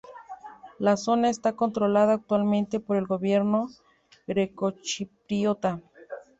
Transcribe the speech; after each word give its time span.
La 0.79 0.97
zona 0.97 1.29
está 1.29 1.55
controlada 1.55 2.13
actualmente 2.15 2.79
por 2.79 2.97
el 2.97 3.05
gobierno 3.05 3.69
grecochipriota. 4.25 5.79